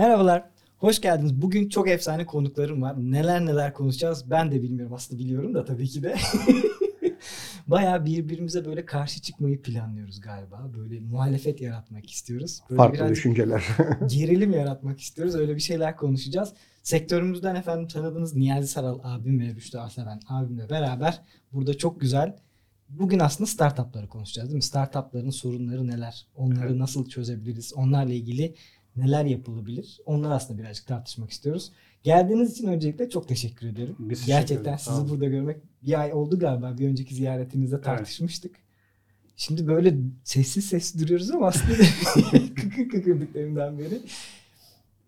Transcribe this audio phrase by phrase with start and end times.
[0.00, 0.44] Merhabalar.
[0.78, 1.42] Hoş geldiniz.
[1.42, 2.94] Bugün çok efsane konuklarım var.
[2.98, 4.94] Neler neler konuşacağız ben de bilmiyorum.
[4.94, 6.16] Aslında biliyorum da tabii ki de.
[7.66, 10.70] Bayağı birbirimize böyle karşı çıkmayı planlıyoruz galiba.
[10.78, 12.60] Böyle muhalefet yaratmak istiyoruz.
[12.70, 13.64] Böyle Farklı düşünceler.
[14.06, 15.34] gerilim yaratmak istiyoruz.
[15.34, 16.52] Öyle bir şeyler konuşacağız.
[16.82, 21.22] Sektörümüzden efendim tanıdığınız Niyazi Saral abim ve Rüştü Arseven abimle beraber
[21.52, 22.36] burada çok güzel
[22.90, 24.62] Bugün aslında startupları konuşacağız değil mi?
[24.62, 26.26] Startupların sorunları neler?
[26.34, 26.76] Onları Evet.
[26.76, 27.72] nasıl çözebiliriz?
[27.74, 28.54] Onlarla ilgili
[28.96, 30.00] neler yapılabilir?
[30.06, 31.72] Onları aslında birazcık tartışmak istiyoruz.
[32.02, 33.96] Geldiğiniz için öncelikle çok teşekkür ederim.
[33.98, 36.78] Biz teşekkür Gerçekten sizi burada görmek bir ay oldu galiba.
[36.78, 38.56] Bir önceki ziyaretinizde tartışmıştık.
[39.36, 41.74] Şimdi böyle sessiz sessiz duruyoruz ama aslında
[42.56, 44.00] kıkır kıkırdıklarından beri.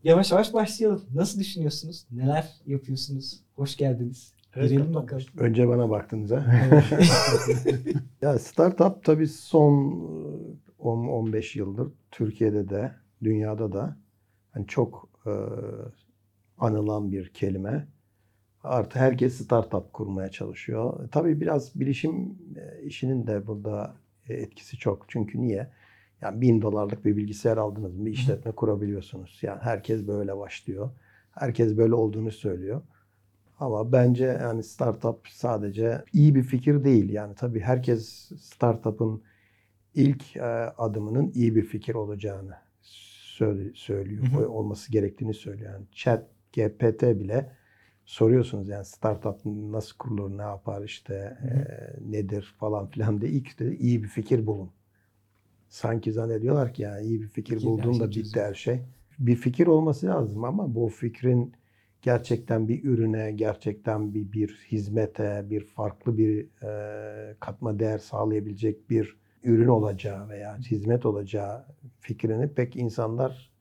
[0.05, 1.03] Yavaş yavaş başlayalım.
[1.15, 2.05] Nasıl düşünüyorsunuz?
[2.11, 3.41] Neler yapıyorsunuz?
[3.57, 4.33] Hoş geldiniz.
[4.55, 5.25] Evet, Girelim bakalım.
[5.39, 6.47] Önce bana baktınız ha.
[6.65, 6.85] Evet.
[8.23, 9.91] ya startup tabii son
[10.79, 12.93] e, 10-15 yıldır Türkiye'de de
[13.25, 13.97] dünyada da
[14.51, 15.33] hani çok e,
[16.59, 17.89] anılan bir kelime.
[18.65, 21.09] Artı herkes startup kurmaya çalışıyor.
[21.13, 23.95] Tabii biraz bilişim e, işinin de burada
[24.29, 25.05] e, etkisi çok.
[25.09, 25.71] Çünkü niye?
[26.21, 29.39] Yani bin dolarlık bir bilgisayar aldınız mı işletme kurabiliyorsunuz.
[29.43, 30.91] Yani herkes böyle başlıyor.
[31.33, 32.83] Herkes böyle olduğunu söylüyor.
[33.61, 37.11] Ama bence yani startup sadece iyi bir fikir değil.
[37.11, 39.23] Yani tabii herkes startup'ın
[39.95, 40.43] ilk e,
[40.79, 42.55] adımının iyi bir fikir olacağını
[43.75, 44.25] söylüyor.
[44.25, 44.49] Hı hı.
[44.49, 45.73] Olması gerektiğini söylüyor.
[45.73, 47.53] Yani chat GPT bile
[48.05, 51.59] soruyorsunuz yani startup nasıl kurulur, ne yapar işte Hı hı.
[51.59, 54.71] e, nedir falan filan diye ilk de iyi bir fikir bulun.
[55.69, 58.81] Sanki zannediyorlar ki yani iyi bir fikir Fikirle her bulduğunda şey bitti her şey.
[59.19, 61.53] Bir fikir olması lazım ama bu fikrin
[62.03, 69.17] gerçekten bir ürüne, gerçekten bir bir hizmete, bir farklı bir e, katma değer sağlayabilecek bir
[69.45, 71.65] ürün olacağı veya hizmet olacağı
[72.01, 73.53] fikrini pek insanlar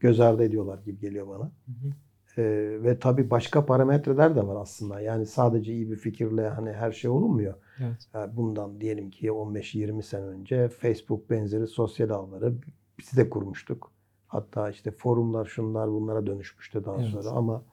[0.00, 1.44] göz ardı ediyorlar gibi geliyor bana.
[1.44, 1.92] Hı hı.
[2.38, 2.42] E,
[2.82, 5.00] ve tabii başka parametreler de var aslında.
[5.00, 7.54] Yani sadece iyi bir fikirle hani her şey olunmuyor.
[7.78, 8.08] Evet.
[8.14, 12.54] Yani bundan diyelim ki 15-20 sene önce Facebook benzeri sosyal ağları
[12.98, 13.92] biz de kurmuştuk.
[14.26, 17.06] Hatta işte forumlar şunlar bunlara dönüşmüştü daha Evet.
[17.10, 17.64] sonra ama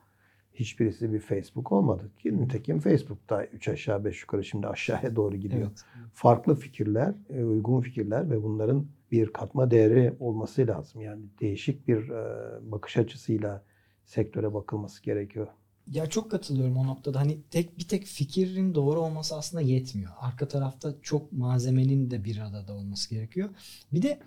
[0.55, 2.11] hiçbirisi bir Facebook olmadı.
[2.19, 5.67] Ki Nitekim Facebook'ta 3 aşağı 5 yukarı şimdi aşağıya doğru gidiyor.
[5.67, 5.85] Evet.
[6.13, 11.01] Farklı fikirler, e, uygun fikirler ve bunların bir katma değeri olması lazım.
[11.01, 13.63] Yani değişik bir e, bakış açısıyla
[14.05, 15.47] sektöre bakılması gerekiyor.
[15.91, 17.19] Ya çok katılıyorum o noktada.
[17.19, 20.11] Hani tek bir tek fikrin doğru olması aslında yetmiyor.
[20.19, 23.49] Arka tarafta çok malzemenin de bir arada olması gerekiyor.
[23.93, 24.19] Bir de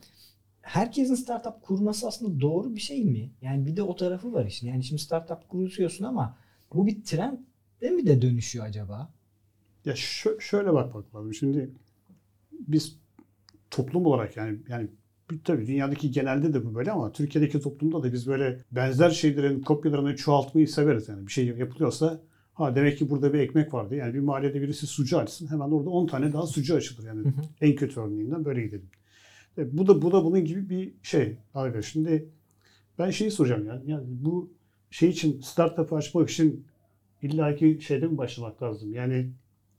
[0.69, 3.31] herkesin startup kurması aslında doğru bir şey mi?
[3.43, 4.69] Yani bir de o tarafı var işin.
[4.69, 6.37] Yani şimdi startup kuruyorsun ama
[6.75, 7.39] bu bir trend
[7.81, 9.13] de mi de dönüşüyor acaba?
[9.85, 11.35] Ya şö- şöyle bakmak lazım.
[11.35, 11.71] Şimdi
[12.53, 12.99] biz
[13.71, 14.89] toplum olarak yani yani
[15.45, 20.17] tabii dünyadaki genelde de bu böyle ama Türkiye'deki toplumda da biz böyle benzer şeylerin kopyalarını
[20.17, 21.09] çoğaltmayı severiz.
[21.09, 22.21] Yani bir şey yapılıyorsa
[22.55, 23.95] ha demek ki burada bir ekmek vardı.
[23.97, 27.07] Yani bir mahallede birisi sucu açsın hemen orada 10 tane daha sucu açılır.
[27.07, 27.27] Yani
[27.61, 28.91] en kötü örneğinden böyle gidelim.
[29.59, 31.37] E, bu da bu da bunun gibi bir şey.
[31.55, 32.29] Abi şimdi
[32.99, 34.51] ben şeyi soracağım yani, yani bu
[34.91, 36.67] şey için startup açmak için
[37.23, 38.95] illaki şeyden mi başlamak lazım?
[38.95, 39.31] Yani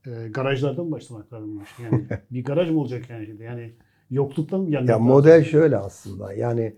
[0.08, 1.62] e, garajlardan mı başlamak lazım?
[1.84, 3.44] Yani bir garaj mı olacak yani şimdi?
[3.44, 3.74] Yani
[4.12, 5.08] yokluktan mı gelmek Ya lazım?
[5.08, 6.34] model şöyle aslında.
[6.34, 6.76] Yani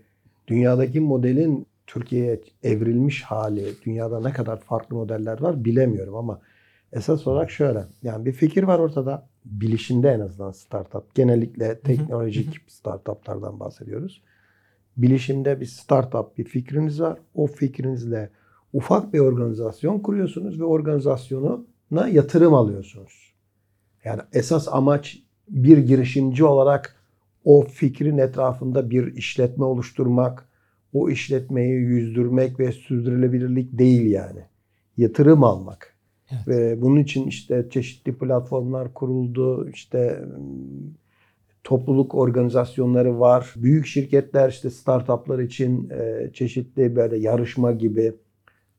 [0.48, 6.40] dünyadaki modelin Türkiye'ye evrilmiş hali, dünyada ne kadar farklı modeller var bilemiyorum ama
[6.92, 7.84] esas olarak şöyle.
[8.02, 9.28] Yani bir fikir var ortada.
[9.44, 11.14] Bilişinde en azından startup.
[11.14, 14.22] Genellikle teknolojik startuplardan bahsediyoruz.
[14.96, 17.18] Bilişimde bir startup, bir fikriniz var.
[17.34, 18.30] O fikrinizle
[18.72, 23.32] ufak bir organizasyon kuruyorsunuz ve organizasyonuna yatırım alıyorsunuz.
[24.04, 26.96] Yani esas amaç bir girişimci olarak
[27.44, 30.48] o fikrin etrafında bir işletme oluşturmak,
[30.92, 34.40] o işletmeyi yüzdürmek ve sürdürülebilirlik değil yani.
[34.96, 35.91] Yatırım almak.
[36.32, 36.48] Evet.
[36.48, 39.68] Ve bunun için işte çeşitli platformlar kuruldu.
[39.68, 40.94] İşte ım,
[41.64, 43.54] topluluk organizasyonları var.
[43.56, 48.14] Büyük şirketler işte startuplar için e, çeşitli böyle yarışma gibi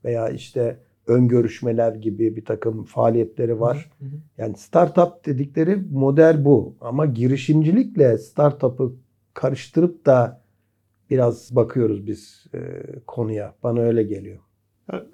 [0.05, 3.89] veya işte ön görüşmeler gibi bir takım faaliyetleri var.
[3.99, 4.09] Hı hı.
[4.37, 6.75] Yani startup dedikleri model bu.
[6.81, 8.93] Ama girişimcilikle startup'ı
[9.33, 10.43] karıştırıp da
[11.09, 12.59] biraz bakıyoruz biz e,
[13.07, 13.55] konuya.
[13.63, 14.39] Bana öyle geliyor.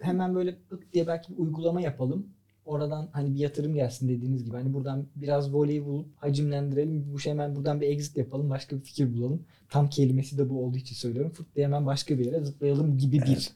[0.02, 2.28] Hemen böyle ık diye belki bir uygulama yapalım.
[2.66, 4.56] Oradan hani bir yatırım gelsin dediğiniz gibi.
[4.56, 7.14] Hani buradan biraz voley bulup hacimlendirelim.
[7.14, 8.50] Bu şey hemen buradan bir exit yapalım.
[8.50, 9.44] Başka bir fikir bulalım.
[9.70, 11.32] Tam kelimesi de bu olduğu için söylüyorum.
[11.32, 13.50] Fırt diye hemen başka bir yere zıplayalım gibi bir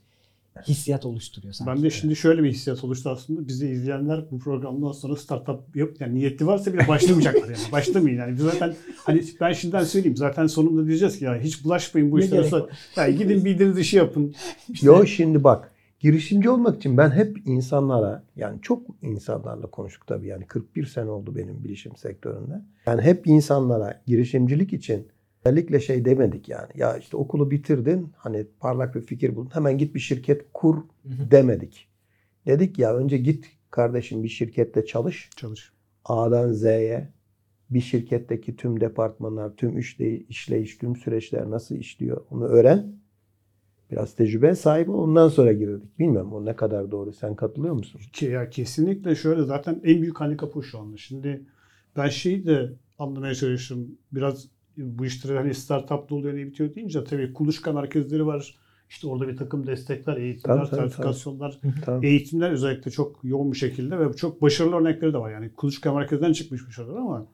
[0.68, 1.72] hissiyat oluşturuyor sanki.
[1.72, 3.48] Ben de şimdi şöyle bir hissiyat oluştu aslında.
[3.48, 7.58] Bizi izleyenler bu programdan sonra startup yap yani niyetli varsa bile başlamayacaklar yani.
[7.72, 8.34] Başlamayın yani.
[8.34, 12.66] Biz zaten hani ben şimdiden söyleyeyim zaten sonunda diyeceğiz ki ya hiç bulaşmayın bu işlere.
[12.96, 14.36] Yani gidin bildiğiniz işi yapın.
[14.70, 15.73] İşte Yo şimdi bak
[16.04, 21.36] girişimci olmak için ben hep insanlara yani çok insanlarla konuştuk tabii yani 41 sene oldu
[21.36, 22.62] benim bilişim sektöründe.
[22.86, 25.08] Yani hep insanlara girişimcilik için
[25.46, 29.96] özellikle şey demedik yani ya işte okulu bitirdin hani parlak bir fikir buldun hemen git
[29.96, 31.88] bir şirket kur demedik.
[32.46, 35.74] Dedik ya önce git kardeşim bir şirkette çalış çalış.
[36.06, 37.10] A'dan Z'ye
[37.70, 39.78] bir şirketteki tüm departmanlar, tüm
[40.30, 43.03] işleyiş, tüm süreçler nasıl işliyor onu öğren.
[43.94, 46.00] Biraz tecrübe sahibi ondan sonra girdik.
[46.00, 47.14] Bilmiyorum o ne kadar doğru.
[47.14, 48.02] Sen katılıyor musun?
[48.14, 50.98] Ki ya kesinlikle şöyle zaten en büyük handikap o şu anda.
[50.98, 51.42] Şimdi
[51.98, 53.98] ben şeyi de anlamaya çalıştım.
[54.12, 54.48] Biraz
[54.78, 58.56] bu işleri hani startup da oluyor ne bitiyor deyince tabii kuluçka merkezleri var.
[58.90, 62.04] İşte orada bir takım destekler, eğitimler, tabii, sertifikasyonlar, Tamam.
[62.04, 65.32] eğitimler özellikle çok yoğun bir şekilde ve çok başarılı örnekleri de var.
[65.32, 67.28] Yani kuluçka merkezden çıkmış bir şeyler ama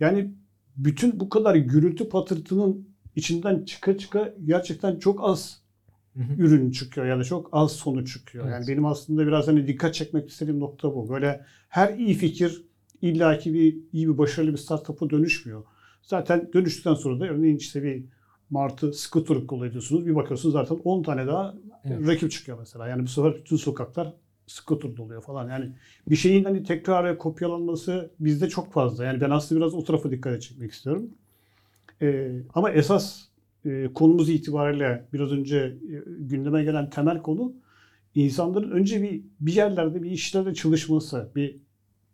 [0.00, 0.34] yani
[0.76, 5.61] bütün bu kadar gürültü patırtının içinden çıka çıka gerçekten çok az
[6.38, 8.44] ürün çıkıyor ya da çok az sonuç çıkıyor.
[8.44, 8.54] Evet.
[8.54, 11.08] Yani benim aslında biraz hani dikkat çekmek istediğim nokta bu.
[11.08, 12.64] Böyle her iyi fikir
[13.02, 15.64] illaki bir iyi bir başarılı bir startup'a dönüşmüyor.
[16.02, 18.04] Zaten dönüştükten sonra da örneğin işte bir
[18.50, 20.06] Martı scooter kullanıyorsunuz.
[20.06, 21.54] Bir bakıyorsunuz zaten 10 tane daha
[21.84, 22.06] Evet.
[22.08, 22.88] rakip çıkıyor mesela.
[22.88, 24.14] Yani bu sefer bütün sokaklar
[24.46, 25.48] scooter doluyor falan.
[25.48, 25.72] Yani
[26.08, 29.04] bir şeyin hani tekrar kopyalanması bizde çok fazla.
[29.04, 31.10] Yani ben aslında biraz o tarafa dikkat çekmek istiyorum.
[32.02, 33.20] Ee, ama esas
[33.64, 37.52] e, konumuz itibariyle biraz önce e, gündeme gelen temel konu
[38.14, 41.56] insanların önce bir bir yerlerde bir işlerde çalışması, bir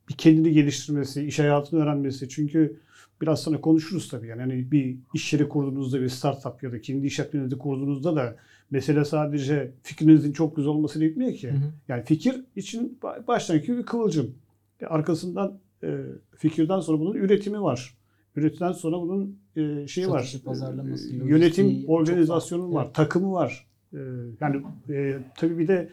[0.09, 2.29] bir kendini geliştirmesi, iş hayatını öğrenmesi.
[2.29, 2.81] Çünkü
[3.23, 4.27] biraz sonra konuşuruz tabii.
[4.27, 8.37] Yani hani bir iş yeri kurduğunuzda bir startup ya da kendi işletmenizi kurduğunuzda da
[8.71, 11.51] mesele sadece fikrinizin çok güzel olması bitmiyor ki.
[11.51, 11.73] Hı hı.
[11.89, 14.35] Yani fikir için ba- baştaki bir kıvılcım.
[14.81, 15.97] E, Arkasından e,
[16.37, 17.95] fikirden sonra bunun üretimi var.
[18.37, 20.19] Üretimden sonra bunun e, şeyi var.
[20.19, 22.95] Satışı, pazarlaması, E, Yönetim organizasyonu var, Evet.
[22.95, 23.67] takımı var.
[23.93, 23.99] E,
[24.41, 25.91] yani e, tabii bir de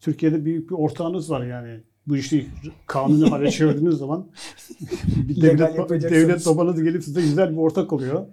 [0.00, 1.80] Türkiye'de büyük bir ortağınız var yani.
[2.06, 2.46] Bu işi
[2.86, 4.26] kanuni hale çevirdiğiniz zaman
[5.28, 8.26] bir devlet, devlet babanız gelip size güzel bir ortak oluyor.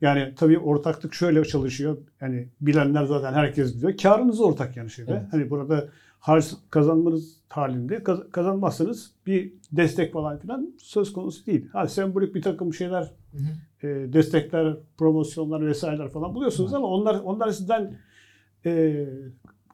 [0.00, 1.96] Yani tabii ortaklık şöyle çalışıyor.
[2.20, 3.96] Yani bilenler zaten herkes biliyor.
[3.96, 5.10] Karınız ortak yani şeyde.
[5.12, 5.22] Evet.
[5.30, 5.88] Hani burada
[6.24, 11.68] harç kazanmanız halinde kaz- kazanmazsanız bir destek falan filan söz konusu değil.
[11.72, 13.86] Ha sembolik bir takım şeyler Hı hı.
[13.86, 16.76] e, destekler, promosyonlar vesaireler falan buluyorsunuz Var.
[16.78, 17.96] ama onlar onlar sizden
[18.66, 19.04] e,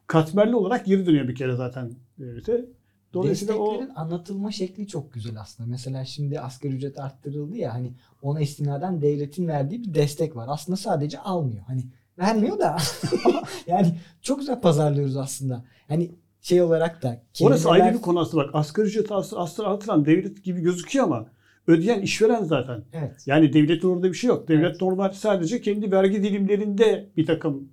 [0.06, 2.64] katmerli olarak geri dönüyor bir kere zaten devlete.
[3.12, 5.70] Dolayısıyla o Desteklerin anlatılma şekli çok güzel aslında.
[5.70, 7.92] Mesela şimdi asgari ücret arttırıldı ya hani
[8.22, 10.46] ona istinaden devletin verdiği bir destek var.
[10.50, 11.62] Aslında sadece almıyor.
[11.66, 11.82] Hani
[12.18, 12.76] vermiyor da
[13.66, 15.64] yani çok güzel pazarlıyoruz aslında.
[15.88, 18.50] Hani şey olarak da orası ayrı bir konu aslında bak.
[18.54, 21.26] Asgari ücreti as- aslında artıran devlet gibi gözüküyor ama
[21.66, 22.84] ödeyen işveren zaten.
[22.92, 23.22] Evet.
[23.26, 24.48] Yani devletin orada bir şey yok.
[24.48, 24.80] Devlet Evet.
[24.80, 27.68] normal sadece kendi vergi dilimlerinde bir takım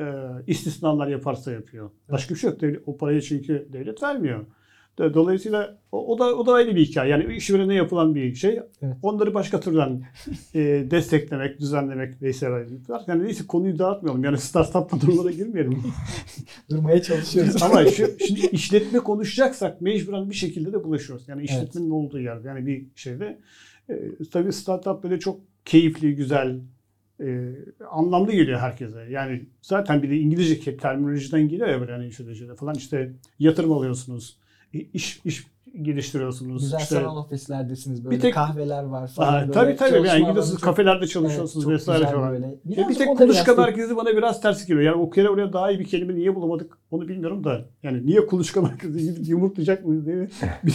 [0.00, 0.04] e,
[0.46, 1.90] istisnalar yaparsa yapıyor.
[2.10, 2.60] Başka bir şey yok.
[2.60, 4.46] Devlet, o parayı çünkü devlet vermiyor.
[4.98, 7.10] Do- Dolayısıyla o, o da o da ayrı bir hikaye.
[7.10, 8.60] Yani işverene yapılan bir şey.
[8.82, 8.96] Evet.
[9.02, 10.02] Onları başka türden
[10.54, 10.60] e,
[10.90, 12.68] desteklemek, düzenlemek vesaire.
[13.06, 14.24] Yani neyse konuyu dağıtmayalım.
[14.24, 15.82] Yani startup patronlara girmeyelim.
[16.70, 17.62] Durmaya çalışıyoruz.
[17.62, 21.28] Ama şu, şimdi işletme konuşacaksak mecburen bir şekilde de bulaşıyoruz.
[21.28, 23.38] Yani işletmenin olduğu yerde yani bir şeyde.
[23.90, 23.94] E,
[24.32, 26.60] tabii startup böyle çok keyifli, güzel,
[27.20, 27.52] e,
[27.90, 29.06] anlamlı geliyor herkese.
[29.10, 33.72] Yani zaten bir de İngilizce terminolojiden geliyor ya böyle hani şöyle şöyle falan işte yatırım
[33.72, 34.38] alıyorsunuz,
[34.72, 35.46] iş iş
[35.82, 36.62] geliştiriyorsunuz.
[36.62, 37.74] Güzel işte, sanal ofislerde
[38.04, 39.32] böyle Bir tek- kahveler var falan.
[39.34, 42.32] Aa, böyle tabii tabii çalışma yani gidiyorsunuz çok- kafelerde Evet, çalışıyorsunuz çok vesaire falan.
[42.32, 42.46] böyle.
[42.46, 44.82] Ya bir Birazcık tek kuluçka biraz merkezi bana biraz ters geliyor.
[44.82, 47.64] Yani o kere oraya daha iyi bir kelime niye bulamadık onu bilmiyorum da.
[47.82, 50.16] Yani niye kuluçka merkezi gidip yumurtlayacak mıyız diye
[50.64, 50.74] bir,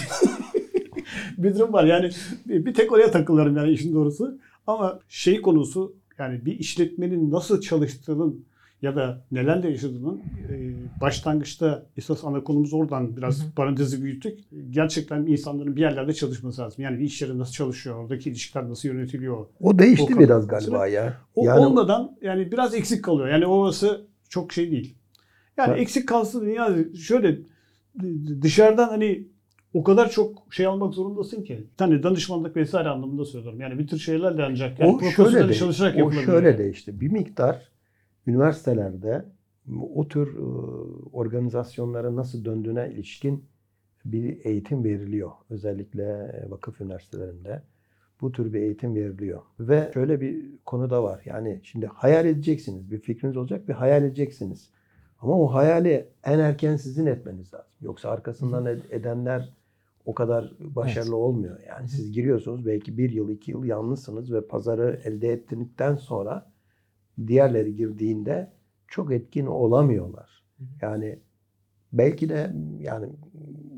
[1.38, 1.84] bir durum var.
[1.84, 2.10] Yani
[2.46, 4.38] bir bir tek oraya takılıyorum yani işin doğrusu.
[4.68, 8.46] Ama şey konusu yani bir işletmenin nasıl çalıştığının
[8.82, 13.52] ya da nelerle yaşadığının e, başlangıçta esas ana konumuz oradan biraz Hı hı.
[13.56, 14.40] parantezi büyüttük.
[14.70, 16.84] Gerçekten insanların bir yerlerde çalışması lazım.
[16.84, 20.88] Yani bir iş yeri nasıl çalışıyor, oradaki ilişkiler nasıl yönetiliyor, O değişti O biraz galiba
[20.88, 21.14] ya.
[21.36, 23.28] o Yani olmadan yani biraz eksik kalıyor.
[23.28, 24.96] Yani orası çok şey değil.
[25.58, 27.40] Yani Ben- eksik kalsın yani şöyle
[28.42, 29.28] dışarıdan hani
[29.74, 31.68] o kadar çok şey almak zorundasın ki.
[31.80, 33.62] Hani danışmanlık vesaire anlamında söylüyorum.
[33.62, 36.26] Yani bir tür şeylerle ancak yani o şöyle, profesyonel de, çalışarak o yapılabilir.
[36.26, 37.02] şöyle değişti.
[37.02, 37.62] Bir miktar
[38.28, 39.26] üniversitelerde
[39.96, 40.42] o tür e,
[41.14, 43.46] organizasyonlara nasıl döndüğüne ilişkin
[44.06, 45.32] bir eğitim veriliyor.
[45.50, 47.62] Özellikle e, vakıf üniversitelerinde
[48.22, 49.42] bu tür bir eğitim veriliyor.
[49.60, 51.22] Ve şöyle bir konu da var.
[51.26, 52.92] Yani şimdi hayal edeceksiniz.
[52.92, 54.70] Bir fikriniz olacak ve hayal edeceksiniz.
[55.22, 57.72] Ama o hayali en erken sizin etmeniz lazım.
[57.82, 59.54] Yoksa arkasından ed- edenler
[60.06, 61.60] o kadar başarılı olmuyor.
[61.68, 66.52] Yani siz giriyorsunuz belki bir yıl iki yıl yalnızsınız ve pazarı elde ettirdikten sonra
[67.28, 68.52] diğerleri girdiğinde
[68.88, 70.44] çok etkin olamıyorlar.
[70.82, 71.20] Yani
[71.94, 73.10] belki de yani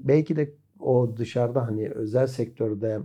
[0.03, 2.99] belki de o dışarıda hani özel sektörde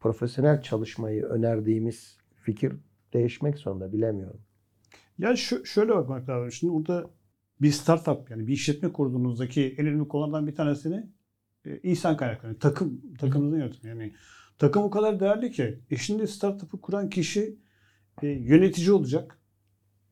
[0.00, 2.72] profesyonel çalışmayı önerdiğimiz fikir
[3.12, 4.40] değişmek zorunda bilemiyorum.
[5.18, 6.52] Ya şu, şöyle bakmak lazım.
[6.52, 7.10] Şimdi burada
[7.60, 11.06] bir startup yani bir işletme kurduğunuzdaki en önemli konulardan bir tanesini
[11.66, 13.90] e, insan kaynakları, takım, takımınızın yönetimi.
[13.90, 14.14] Yani
[14.58, 15.78] takım o kadar değerli ki.
[15.90, 17.56] E şimdi startup'ı kuran kişi
[18.22, 19.38] e, yönetici olacak.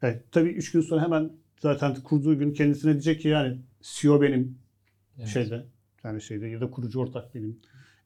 [0.02, 4.58] Evet, tabii üç gün sonra hemen zaten kurduğu gün kendisine diyecek ki yani CEO benim
[5.18, 5.28] Evet.
[5.28, 5.66] şeyde
[6.04, 7.58] yani şeyde ya da kurucu ortak benim.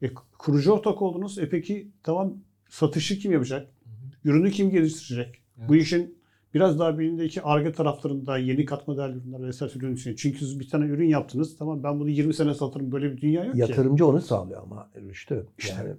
[0.03, 1.39] E, kurucu ortak oldunuz.
[1.39, 2.35] E peki tamam
[2.69, 3.63] satışı kim yapacak?
[3.85, 4.31] Hı hı.
[4.31, 5.43] Ürünü kim geliştirecek?
[5.59, 5.69] Evet.
[5.69, 6.19] Bu işin
[6.55, 10.17] biraz daha birindeki arge taraflarında yeni katma değerli ürünler vesaire ürün için.
[10.17, 11.57] Çünkü siz bir tane ürün yaptınız.
[11.57, 12.93] Tamam ben bunu 20 sene satarım.
[12.93, 13.61] Böyle bir dünya yok ki.
[13.61, 15.47] Yatırımcı onu sağlıyor ama Rüştü.
[15.59, 15.75] İşte.
[15.79, 15.95] Yani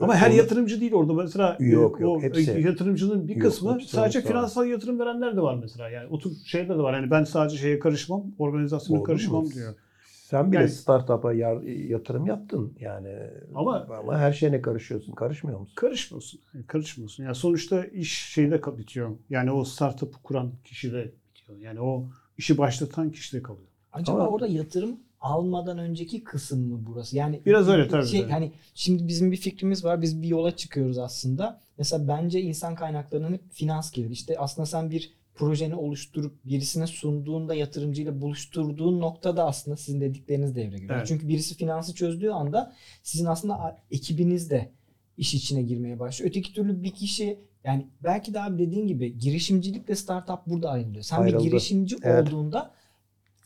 [0.00, 2.60] Ama her yatırımcı değil orada mesela e, Yok, yok, o hepsi.
[2.66, 4.24] yatırımcının bir Yok, kısmı hepsi sadece var.
[4.24, 5.88] finansal yatırım verenler de var mesela.
[5.88, 6.94] Yani o tür şeyler de var.
[6.94, 9.50] Yani ben sadece şeye karışmam, organizasyona Oldu karışmam mu?
[9.50, 9.74] diyor.
[10.04, 13.14] Sen bile Yani- startup'a yar- yatırım yaptın yani.
[13.54, 15.12] Ama- ama her şeyine karışıyorsun.
[15.12, 15.74] Karışmıyor musun?
[15.76, 16.40] Karışmıyorsun.
[16.54, 17.24] Yani karışmıyorsun.
[17.24, 19.10] Yani sonuçta iş şeyde bitiyor.
[19.30, 21.58] Yani o startup'ı kuran kişide bitiyor.
[21.58, 22.04] Yani o
[22.38, 23.68] işi başlatan kişide kalıyor.
[23.92, 27.16] Acaba Ama- orada yatırım almadan önceki kısım mı burası?
[27.16, 28.32] Yani Biraz öyle tabii, Şey, tabii.
[28.32, 30.02] hani şimdi bizim bir fikrimiz var.
[30.02, 31.60] Biz bir yola çıkıyoruz aslında.
[31.78, 34.10] Mesela bence insan kaynaklarının hep finans gelir.
[34.10, 40.78] İşte aslında sen bir projeni oluşturup birisine sunduğunda yatırımcıyla buluşturduğun noktada aslında sizin dedikleriniz devreye
[40.78, 40.96] giriyor.
[40.96, 41.06] Evet.
[41.06, 44.70] Çünkü birisi finansı çözdüğü anda sizin aslında ekibiniz de
[45.16, 46.30] iş içine girmeye başlıyor.
[46.30, 51.02] Öteki türlü bir kişi yani belki de abi dediğin gibi girişimcilikle startup burada ayrılıyor.
[51.02, 51.44] Sen Ayrıldı.
[51.44, 52.28] bir girişimci Evet.
[52.28, 52.70] olduğunda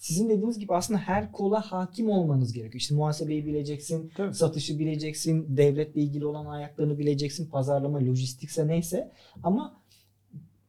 [0.02, 2.80] sizin dediğiniz gibi aslında her kola hakim olmanız gerekiyor.
[2.80, 4.34] İşte muhasebeyi bileceksin, Tabii.
[4.34, 9.12] satışı bileceksin, devletle ilgili olan ayaklarını bileceksin, pazarlama, lojistikse neyse.
[9.42, 9.80] Ama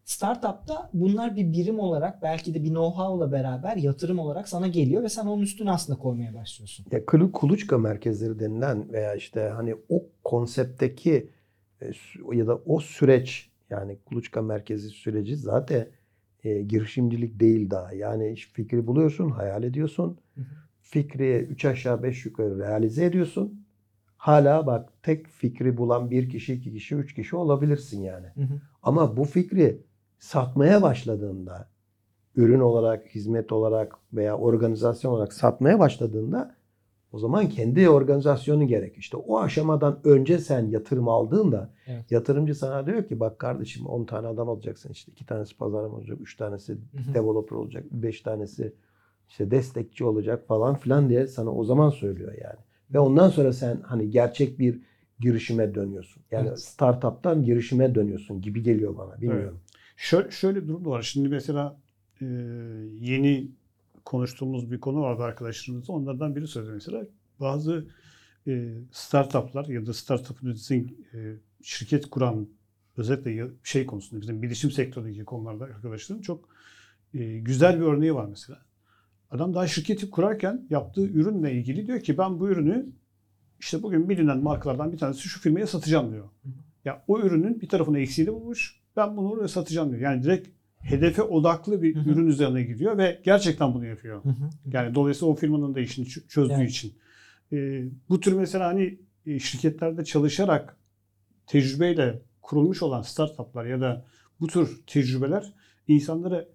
[0.06, 5.10] startupta bunlar bir birim olarak belki de bir know-how'la beraber yatırım olarak sana geliyor ve
[5.10, 6.86] sen onun üstüne aslında koymaya başlıyorsun.
[6.92, 11.30] Ya kulu- kuluçka merkezleri denilen veya işte hani o konseptteki
[11.82, 11.92] e,
[12.34, 15.88] ya da o süreç yani kuluçka merkezi süreci zaten
[16.44, 17.94] e, girişimcilik değil daha.
[17.94, 20.18] Yani fikri buluyorsun, hayal ediyorsun.
[20.82, 23.66] Fikri 3 aşağı 5 yukarı realize ediyorsun.
[24.18, 28.28] Hala bak tek fikri bulan bir kişi, iki kişi, üç kişi olabilirsin yani.
[28.28, 28.62] Hı hı.
[28.84, 29.82] Ama bu fikri
[30.20, 31.70] satmaya başladığında
[32.36, 36.56] ürün olarak, hizmet olarak veya organizasyon olarak satmaya başladığında
[37.13, 38.98] o zaman kendi organizasyonu gerek.
[38.98, 42.12] İşte o aşamadan önce sen yatırım aldığında Evet.
[42.12, 46.17] yatırımcı sana diyor ki bak kardeşim 10 tane adam alacaksın işte 2 tanesi pazarlama olacak,
[46.22, 46.77] 3 tanesi
[47.13, 48.74] developer olacak, 5 tanesi
[49.29, 52.60] işte destekçi olacak falan filan diye sana o zaman söylüyor yani.
[52.93, 54.79] Ve ondan sonra sen hani gerçek bir
[55.20, 56.24] girişime dönüyorsun.
[56.32, 56.60] Yani Evet.
[56.60, 59.22] startup'tan girişime dönüyorsun gibi geliyor bana.
[59.22, 59.60] Bilmiyorum.
[59.98, 61.01] Şöyle, şöyle bir durum var.
[61.01, 61.77] Şimdi mesela
[62.22, 62.25] e,
[63.00, 63.48] yeni
[64.05, 65.93] konuştuğumuz bir konu vardı arkadaşlarımızla.
[65.93, 67.05] Onlardan biri söyledi mesela.
[67.39, 67.88] Bazı
[68.48, 72.48] e, startuplar ya da startup üreticinin e, şirket kuran
[72.98, 76.50] özellikle şey konusunda bizim bilişim sektöründeki konularda arkadaşlarım çok
[77.13, 78.60] e, güzel bir örneği var mesela.
[79.31, 82.86] Adam daha şirketi kurarken yaptığı ürünle ilgili diyor ki ben bu ürünü
[83.60, 86.29] işte bugün bilinen markalardan bir tanesi şu firmaya satacağım diyor.
[86.86, 88.79] Ya o ürünün bir tarafını eksiğini bulmuş.
[88.95, 90.01] Ben bunu satacağım diyor.
[90.01, 90.50] Yani direkt
[90.84, 92.10] hedefe odaklı bir Hı hı.
[92.10, 94.24] ürün üzerine gidiyor ve gerçekten bunu yapıyor.
[94.24, 94.50] Hı hı.
[94.74, 96.70] Yani dolayısıyla o firmanın da işini çözdüğü Evet.
[96.70, 96.94] için.
[97.54, 100.78] Ee, bu tür mesela hani e, şirketlerde çalışarak
[101.48, 104.06] tecrübeyle kurulmuş olan startuplar ya da
[104.40, 105.54] bu tür tecrübeler
[105.88, 106.46] insanlara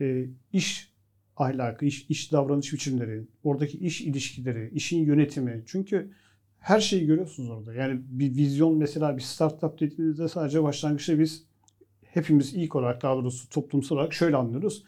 [0.00, 0.92] e, iş
[1.36, 5.62] ahlakı, iş, iş davranış biçimleri, oradaki iş ilişkileri, işin yönetimi.
[5.66, 6.10] Çünkü
[6.58, 7.74] her şeyi görüyorsunuz orada.
[7.74, 11.44] Yani bir vizyon mesela bir startup dediğinizde sadece başlangıçta biz
[12.18, 14.84] hepimiz ilk olarak daha doğrusu toplumsal olarak şöyle anlıyoruz.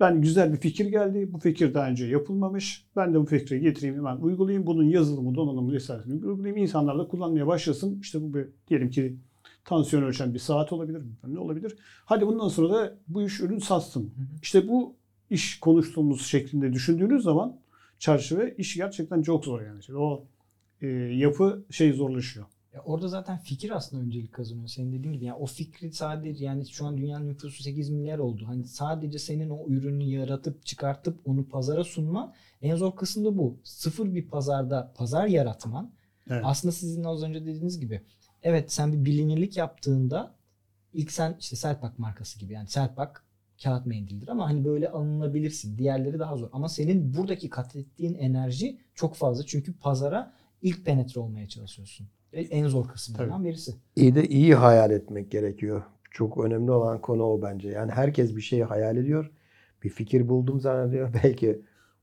[0.00, 1.28] Ben güzel bir fikir geldi.
[1.32, 2.84] Bu fikir daha önce yapılmamış.
[2.96, 4.66] Ben de bu fikri getireyim hemen uygulayayım.
[4.66, 6.56] Bunun yazılımı, donanımı vesairesini uygulayayım.
[6.56, 8.00] İnsanlar da kullanmaya başlasın.
[8.00, 9.16] İşte bu bir, diyelim ki
[9.64, 11.02] tansiyon ölçen bir saat olabilir.
[11.26, 11.76] Ne olabilir?
[12.04, 14.14] Hadi bundan sonra da bu iş ürün satsın.
[14.42, 14.96] İşte bu
[15.30, 17.56] iş konuştuğumuz şeklinde düşündüğünüz zaman
[17.98, 19.98] çerçeve iş gerçekten çok zor yani.
[19.98, 20.24] O
[20.80, 22.46] e, yapı şey zorlaşıyor.
[22.74, 24.68] Ya orada zaten fikir aslında öncelik kazanıyor.
[24.68, 28.44] Senin dediğin gibi yani o fikri sadece yani şu an dünyanın nüfusu 8 milyar oldu.
[28.46, 33.60] Hani sadece senin o ürünü yaratıp çıkartıp onu pazara sunman en zor kısım da bu.
[33.64, 35.92] Sıfır bir pazarda pazar yaratman
[36.30, 36.42] Evet.
[36.44, 38.02] aslında sizin az önce dediğiniz gibi
[38.42, 40.34] evet sen bir bilinirlik yaptığında
[40.92, 43.24] ilk sen işte Selpak markası gibi yani Selpak
[43.62, 45.78] kağıt mendildir ama hani böyle alınabilirsin.
[45.78, 46.48] Diğerleri daha zor.
[46.52, 49.46] Ama senin buradaki kat ettiğin enerji çok fazla.
[49.46, 52.08] Çünkü pazara ilk penetre olmaya çalışıyorsun.
[52.32, 53.74] E, En zor kısımlardan birisi.
[53.96, 55.82] İyi de iyi hayal etmek gerekiyor.
[56.10, 57.68] Çok önemli olan konu o bence.
[57.68, 59.30] Yani herkes bir şeyi hayal ediyor.
[59.82, 61.14] Bir fikir buldum zannediyor.
[61.24, 61.62] Belki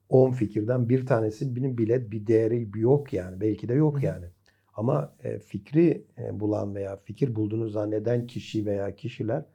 [0.10, 3.42] 10 fikirden bir tanesinin bile bir değeri yok yani.
[3.42, 4.26] Belki de yok yani.
[4.74, 9.46] Ama e, fikri e, bulan veya fikir bulduğunu zanneden kişi veya kişiler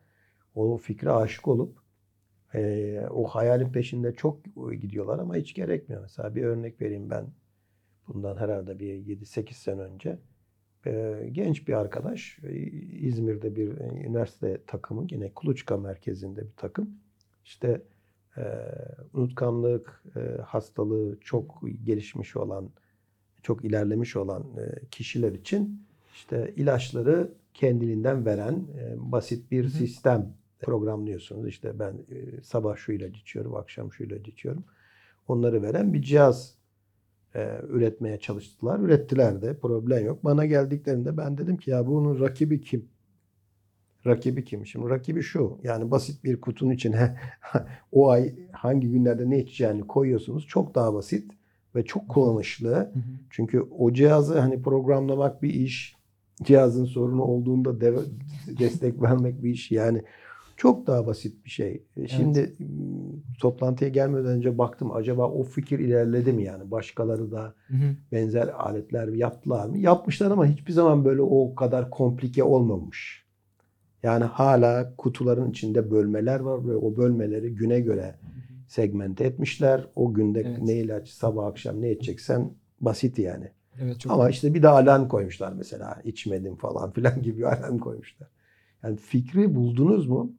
[0.54, 1.85] o fikre aşık olup
[3.11, 4.45] o hayalin peşinde çok
[4.81, 6.02] gidiyorlar ama hiç gerekmiyor.
[6.02, 7.26] Mesela bir örnek vereyim ben.
[8.09, 10.19] Bundan herhalde bir 7-8 sene önce
[10.86, 12.54] e, genç bir arkadaş e,
[13.00, 16.90] İzmir'de bir e, üniversite takımı yine Kuluçka merkezinde bir takım.
[17.44, 17.82] İşte
[18.36, 18.42] e,
[19.12, 22.70] unutkanlık e, hastalığı çok gelişmiş olan,
[23.42, 31.48] çok ilerlemiş olan e, kişiler için işte ilaçları kendiliğinden veren e, basit bir sistem programlıyorsunuz.
[31.48, 34.64] İşte ben e, sabah şu ilacı içiyorum, akşam şu ilacı içiyorum.
[35.28, 36.54] Onları veren bir cihaz
[37.34, 38.80] e, üretmeye çalıştılar.
[38.80, 40.24] Ürettiler de problem yok.
[40.24, 42.88] Bana geldiklerinde ben dedim ki ya bunun rakibi kim?
[44.06, 44.66] Rakibi kim?
[44.66, 45.58] Şimdi rakibi şu.
[45.62, 47.16] Yani basit bir kutunun içine
[47.92, 50.46] o ay hangi günlerde ne içeceğini koyuyorsunuz.
[50.46, 51.32] Çok daha basit
[51.74, 52.70] ve çok kullanışlı.
[52.70, 53.02] Hı hı.
[53.30, 55.96] Çünkü o cihazı hani programlamak bir iş.
[56.42, 57.94] Cihazın sorunu olduğunda de-
[58.58, 59.70] destek vermek bir iş.
[59.70, 60.02] Yani
[60.56, 61.82] çok daha basit bir şey.
[61.96, 62.66] E, Şimdi m,
[63.40, 66.70] toplantıya gelmeden önce baktım acaba o fikir ilerledi mi yani?
[66.70, 67.96] Başkaları da Hı hı.
[68.12, 69.78] benzer aletler yaptılar mı?
[69.78, 73.25] Yapmışlar ama hiçbir zaman böyle o kadar komplike olmamış.
[74.02, 78.14] Yani hala kutuların içinde bölmeler var ve o bölmeleri güne göre
[78.68, 79.87] segmente etmişler.
[79.96, 80.62] O günde Evet.
[80.62, 83.49] ne ilaç sabah akşam ne içeceksen basit yani.
[83.82, 86.00] Evet çok Ama işte bir de alarm koymuşlar mesela.
[86.04, 88.28] içmedim falan filan gibi alarm koymuşlar.
[88.82, 90.32] Yani fikri buldunuz mu?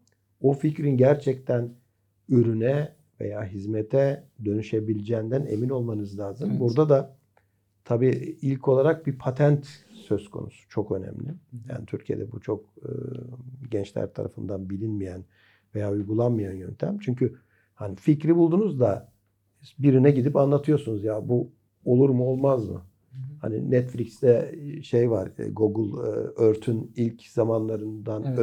[0.46, 1.70] O fikrin gerçekten
[2.30, 6.50] ürüne veya hizmete dönüşebileceğinden emin olmanız lazım.
[6.50, 6.60] Evet.
[6.60, 7.16] Burada da
[7.86, 10.70] tabii ilk olarak bir patent söz konusu.
[10.70, 11.34] Çok önemli.
[11.70, 12.92] Yani Türkiye'de bu çok e,
[13.72, 15.26] gençler tarafından bilinmeyen
[15.76, 17.00] veya uygulanmayan yöntem.
[17.00, 17.36] Çünkü
[17.76, 19.12] hani fikri buldunuz da
[19.80, 21.52] birine gidip anlatıyorsunuz ya bu
[21.86, 22.82] olur mu olmaz mı?
[23.42, 28.38] Hani Netflix'te şey var, e, Google e, Earth'ün ilk zamanlarından Evet.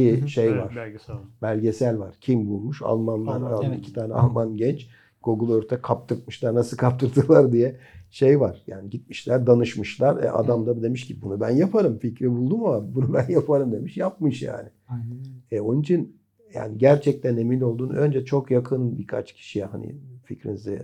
[0.00, 0.28] Önceki Hı hı.
[0.28, 0.76] şey Evet, var.
[0.76, 1.16] belgesel.
[1.42, 2.14] belgesel var.
[2.20, 2.82] Kim bulmuş?
[2.82, 3.78] Almanlar, Alman, Alman, evet.
[3.78, 4.88] iki tane Alman genç
[5.22, 6.54] Google Earth'e kaptırmışlar.
[6.54, 7.76] Nasıl kaptırdılar diye
[8.10, 8.62] şey var.
[8.66, 10.22] Yani gitmişler, danışmışlar.
[10.22, 11.98] E, adam da demiş ki bunu ben yaparım.
[11.98, 13.96] Fikri buldum ama bunu ben yaparım demiş.
[13.96, 14.68] Yapmış yani.
[14.88, 15.16] Aynen.
[15.50, 16.16] E, onun için
[16.54, 20.82] yani gerçekten emin olduğunu önce çok yakın birkaç kişiye hani fikrinizi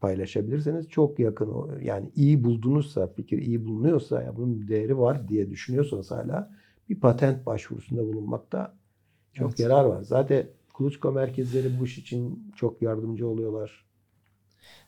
[0.00, 1.50] paylaşabilirseniz çok yakın
[1.82, 6.50] yani iyi buldunuzsa fikir iyi bulunuyorsa ya bunun değeri var diye düşünüyorsanız hala
[6.92, 8.74] bir patent başvurusunda bulunmakta
[9.32, 9.60] çok Evet.
[9.60, 10.02] yarar var.
[10.02, 13.84] Zaten kuluçka merkezleri bu iş için çok yardımcı oluyorlar.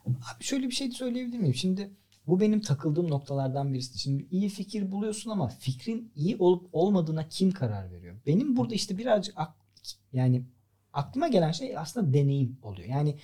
[0.07, 1.55] Abi şöyle bir şey söyleyebilir miyim?
[1.55, 1.91] Şimdi
[2.27, 3.99] bu benim takıldığım noktalardan birisi.
[3.99, 8.17] Şimdi iyi fikir buluyorsun ama fikrin iyi olup olmadığına kim karar veriyor?
[8.27, 9.55] Benim burada işte birazcık ak-
[10.13, 10.43] yani
[10.93, 12.89] aklıma gelen şey aslında deneyim oluyor.
[12.89, 13.17] Yani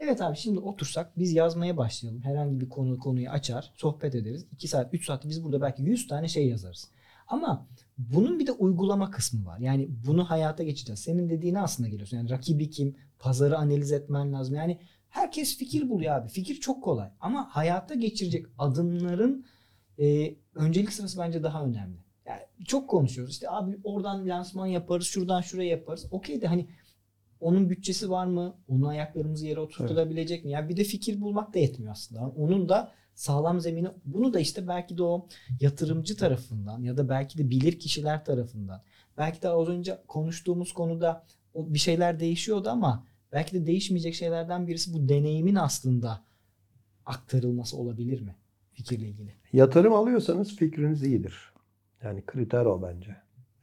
[0.00, 2.22] evet abi şimdi otursak biz yazmaya başlayalım.
[2.22, 4.44] Herhangi bir konu konuyu açar, sohbet ederiz.
[4.52, 6.88] 2 saat, 3 saat biz burada belki 100 tane şey yazarız.
[7.28, 9.58] Ama bunun bir de uygulama kısmı var.
[9.58, 11.00] Yani bunu hayata geçeceğiz.
[11.00, 12.16] Senin dediğine aslında geliyorsun.
[12.16, 12.96] Yani rakibi kim?
[13.18, 14.54] Pazarı analiz etmen lazım.
[14.54, 16.28] Yani herkes fikir buluyor abi.
[16.28, 17.10] Fikir çok kolay.
[17.20, 19.46] Ama hayata geçirecek adımların
[19.98, 21.98] e, öncelik sırası bence daha önemli.
[22.26, 23.34] Yani çok konuşuyoruz.
[23.34, 26.06] İşte abi oradan lansman yaparız, şuradan şuraya yaparız.
[26.10, 26.68] Okey de hani
[27.40, 28.56] onun bütçesi var mı?
[28.68, 30.50] Onun ayaklarımızı yere oturtulabilecek mi?
[30.50, 32.28] Yani bir de fikir bulmak da yetmiyor aslında.
[32.28, 35.26] Onun da sağlam zemini bunu da işte belki de o
[35.60, 38.82] yatırımcı tarafından ya da belki de bilir kişiler tarafından
[39.18, 44.66] belki de az önce konuştuğumuz konuda o bir şeyler değişiyordu ama belki de değişmeyecek şeylerden
[44.66, 46.24] birisi bu deneyimin aslında
[47.06, 48.36] aktarılması olabilir mi
[48.72, 49.32] fikirle ilgili?
[49.52, 51.52] Yatırım alıyorsanız fikriniz iyidir.
[52.02, 53.16] Yani kriter o bence.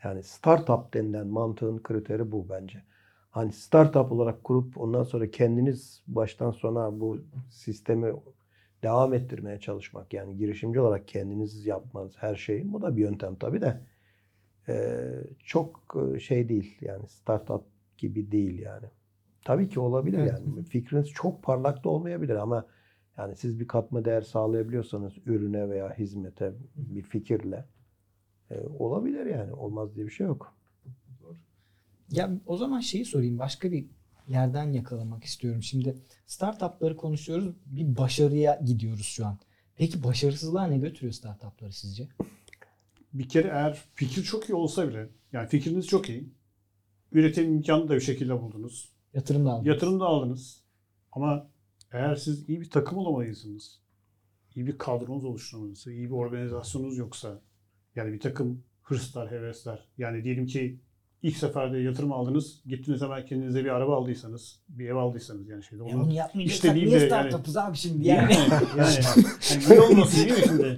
[0.03, 2.83] Yani startup denilen mantığın kriteri bu bence.
[3.29, 8.13] Hani startup olarak kurup ondan sonra kendiniz baştan sona bu sistemi
[8.85, 10.13] devam ettirmeye çalışmak.
[10.13, 12.73] Yani girişimci olarak kendiniz yapmanız her şeyi.
[12.73, 13.81] Bu da bir yöntem tabii de.
[14.67, 17.63] Ee, çok e, şey değil yani startup
[17.97, 18.85] gibi değil yani.
[19.45, 20.31] Tabii ki olabilir Evet.
[20.31, 20.63] yani.
[20.63, 22.65] Fikriniz çok parlak da olmayabilir ama
[23.17, 27.65] yani siz bir katma değer sağlayabiliyorsanız ürüne veya hizmete bir fikirle
[28.51, 29.53] e, olabilir yani.
[29.53, 30.55] Olmaz diye bir şey yok.
[32.11, 33.85] Ya o zaman şeyi sorayım başka bir
[34.27, 35.63] yerden yakalamak istiyorum.
[35.63, 37.55] Şimdi startupları konuşuyoruz.
[37.65, 39.39] Bir başarıya gidiyoruz şu an.
[39.75, 42.07] Peki başarısızlığa ne götürüyor startupları sizce?
[43.13, 46.29] Bir kere eğer fikir çok iyi olsa bile, yani fikriniz çok iyi,
[47.11, 49.67] üretim imkanı da bir şekilde buldunuz, Yatırım da aldınız.
[49.67, 50.61] yatırım da aldınız.
[51.11, 51.47] Ama
[51.91, 53.79] eğer siz iyi bir takım olamayısınız,
[54.55, 57.41] iyi bir kadronuz oluşturmanızı, iyi bir organizasyonunuz yoksa
[57.95, 59.87] yani bir takım hırslar, hevesler.
[59.97, 60.79] Yani diyelim ki
[61.25, 65.83] ilk seferde yatırım aldınız, gittiniz hemen kendinize bir araba aldıysanız, bir ev aldıysanız yani şeyde
[65.83, 68.49] Ya onu yapmayacaksak işte niye de startup'ız abi şimdi yani, yani?
[68.77, 68.95] yani,
[69.51, 70.77] yani niye olmasın değil mi şimdi?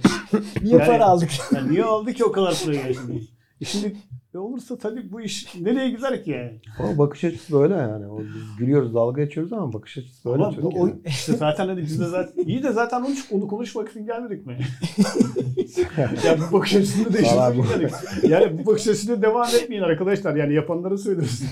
[0.62, 1.30] niye yani- para aldık?
[1.54, 3.37] Yani niye aldı ki o kadar parayı yani şimdi?
[3.64, 3.96] Şimdi
[4.34, 6.60] e olursa tabii bu iş nereye gider ki yani?
[6.80, 8.06] O bakış açısı böyle yani.
[8.06, 10.42] O biz gülüyoruz, dalga geçiyoruz ama bakış açısı böyle.
[10.42, 10.92] Ama bu, Türkiye'de.
[10.92, 14.46] o, işte zaten hani biz de zaten iyi de zaten onu, onu konuşmak için gelmedik
[14.46, 14.58] mi?
[16.24, 17.92] yani bu bakış açısını değiştirmek geldik.
[18.28, 20.36] Yani bu bakış açısıyla devam etmeyin arkadaşlar.
[20.36, 21.42] Yani yapanları söylüyoruz.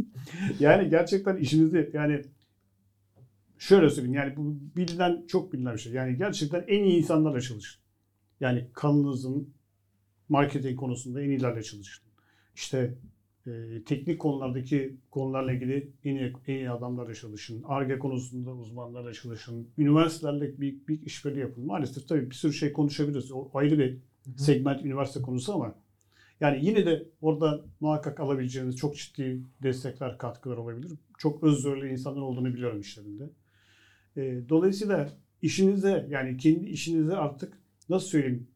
[0.60, 2.22] yani gerçekten işinizi yani
[3.58, 5.92] şöyle söyleyeyim yani bu bilinen çok bilinen bir şey.
[5.92, 7.80] Yani gerçekten en iyi insanlarla çalışın.
[8.40, 9.54] Yani kanınızın
[10.30, 12.04] marketing konusunda en iyilerle çalışın.
[12.54, 12.94] İşte
[13.46, 13.50] e,
[13.86, 17.62] teknik konulardaki konularla ilgili en iyi, en iyi adamlarla çalışın.
[17.62, 19.68] ARGE konusunda uzmanlarla çalışın.
[19.78, 21.66] Üniversitelerle büyük, büyük işbirliği yapın.
[21.66, 23.32] Maalesef tabii bir sürü şey konuşabiliriz.
[23.32, 23.98] O ayrı bir
[24.36, 25.74] segment üniversite konusu ama
[26.40, 30.92] yani yine de orada muhakkak alabileceğiniz çok ciddi destekler, katkılar olabilir.
[31.18, 33.30] Çok özverili insanlar olduğunu biliyorum işlerinde.
[34.16, 35.10] E, dolayısıyla
[35.42, 38.46] işinize yani kendi işinize artık nasıl söyleyeyim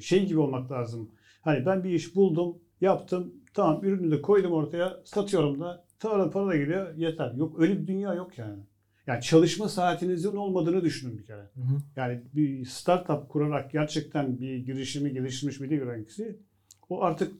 [0.00, 1.10] şey gibi olmak lazım.
[1.40, 6.46] Hani ben bir iş buldum, yaptım, tamam ürünü de koydum ortaya, satıyorum da, tamam para
[6.46, 7.32] da geliyor, yeter.
[7.32, 8.58] Yok öyle bir dünya yok yani.
[9.06, 11.40] Yani çalışma saatinizin olmadığını düşünün bir kere.
[11.40, 11.78] Hı hı.
[11.96, 16.36] Yani bir startup kurarak gerçekten bir girişimi geliştirmiş biri gören kişi
[16.88, 17.32] o artık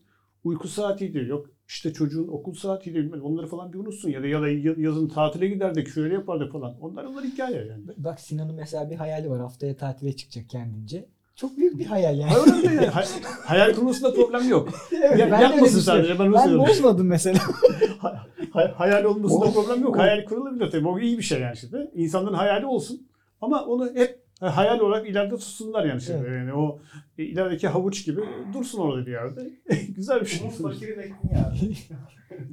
[0.44, 4.42] uyku saatiydi yok işte çocuğun okul saatiydi bilmem onları falan bir unutsun ya da ya
[4.42, 4.48] da
[4.80, 6.80] yazın tatile giderdik şöyle yapardık falan.
[6.80, 7.82] Onlar onlar hikaye yani.
[7.96, 9.40] Bak Sinan'ın mesela bir hayali var.
[9.40, 11.08] Haftaya tatile çıkacak kendince.
[11.42, 12.32] Çok büyük bir hayal yani.
[12.32, 12.86] Hayır öyle.
[12.90, 13.04] Hay-
[13.44, 14.68] hayal kurmasında problem yok.
[14.92, 16.66] Evet, Ya- ben yapmasın sadece, ben Ben söylüyorum.
[16.68, 17.38] bozmadım mesela.
[17.98, 18.14] Hay-
[18.52, 19.96] hay- hayal olmasında O- problem yok.
[19.96, 20.88] o- Hayal kurulabilir tabii.
[20.88, 21.90] O iyi bir şey yani şimdi.
[21.94, 23.08] İnsanların hayali olsun.
[23.40, 26.18] Ama onu hep hayal olarak ileride tutsunlar yani şimdi.
[26.28, 26.36] Evet.
[26.38, 26.78] Yani o
[27.18, 28.20] e, ilerideki havuç gibi
[28.54, 29.50] dursun orada bir yerde.
[29.96, 30.50] Güzel bir şey.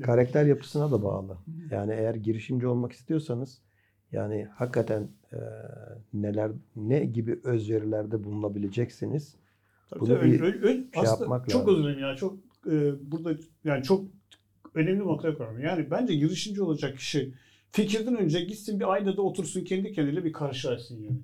[0.06, 1.38] Karakter yapısına da bağlı.
[1.71, 3.62] Yani eğer girişimci olmak istiyorsanız
[4.11, 5.37] yani hakikaten e,
[6.13, 9.35] neler ne gibi özverilerde bulunabileceksiniz.
[9.89, 10.31] Tabii Bunu tabii.
[10.31, 11.73] bir Ön- ön- şey aslında yapmak çok lazım.
[11.75, 12.15] özür dilerim ya.
[12.15, 14.05] Çok e, burada yani çok
[14.75, 15.61] önemli bir noktaya koyuyorum.
[15.63, 17.33] Yani bence girişimci olacak kişi
[17.71, 21.17] fikirden önce gitsin bir aynada otursun kendi kendiyle bir karşılaşsın yani.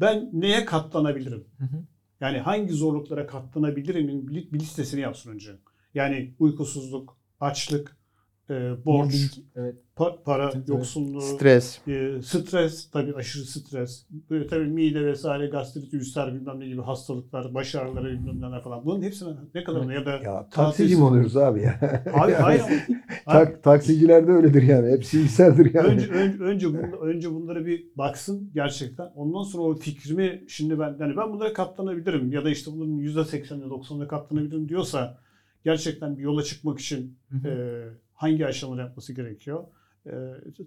[0.00, 1.44] Ben neye katlanabilirim?
[1.58, 1.84] Hı hı.
[2.20, 5.50] Yani hangi zorluklara katlanabilirimin bir bir listesini yapsın önce.
[5.94, 7.96] Yani uykusuzluk, açlık,
[8.50, 9.14] e, borç,
[9.56, 9.74] Evet.
[9.96, 10.68] pa- para, Evet.
[10.68, 11.88] yoksunluğu, Stres.
[11.88, 17.54] e, stres, tabii aşırı stres, böyle tabii mide vesaire, gastrit, ülser bilmem ne gibi hastalıklar,
[17.54, 18.84] baş ağrıları bilmem ne falan.
[18.84, 22.04] Bunun hepsine ne kadar ya da Ya taksici mi oluyoruz abi ya?
[22.14, 22.62] Abi hayır
[23.24, 24.90] Tak, taksiciler de öyledir yani.
[24.90, 25.88] Hepsi bilgisayardır yani.
[25.88, 29.06] önce önce önce, bun- önce bunlara bir baksın gerçekten.
[29.14, 33.64] Ondan sonra o fikrimi şimdi ben yani ben bunlara katlanabilirim ya da işte bunların %80'ine
[33.64, 35.18] 90'ına katlanabilirim diyorsa
[35.64, 37.48] gerçekten bir yola çıkmak için Hı hı.
[37.48, 37.54] e,
[38.14, 39.64] hangi aşamaları yapması gerekiyor?
[40.06, 40.12] E,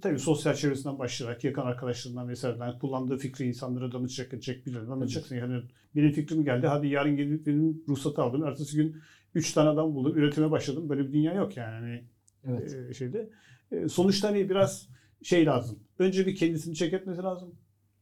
[0.02, 5.36] tabii sosyal çevresinden başlayarak yakın arkadaşlarından vesaireden kullandığı fikri insanlara danışacak, edecek birilerine danışacaksın.
[5.36, 5.64] Yani
[5.96, 6.68] benim fikrim geldi.
[6.68, 8.44] Hadi yarın gelip benim ruhsatı aldım.
[8.44, 8.96] Ertesi gün
[9.36, 10.18] 3 tane adam buldum.
[10.18, 10.90] Üretime başladım.
[10.90, 11.74] Böyle bir dünya yok yani.
[11.74, 12.04] Hani
[12.48, 12.76] Evet.
[12.90, 13.30] e, şeyde.
[13.72, 14.90] E, sonuçta hani biraz
[15.24, 15.80] şey lazım.
[16.00, 17.56] Önce bir kendisini check etmesi lazım.